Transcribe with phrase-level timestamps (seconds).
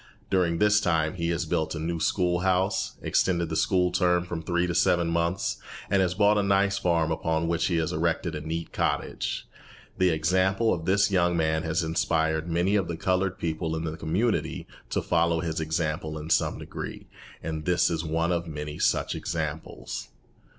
[0.31, 4.41] During this time he has built a new school house, extended the school term from
[4.41, 5.57] three to seven months,
[5.91, 9.47] and has bought a nice farm upon which he has erected a neat cottage.
[9.99, 13.97] The example of this young man has inspired many of the coloured people in this
[13.99, 17.05] community to follow his example in some degree;
[17.43, 20.07] and this is one of many such examples.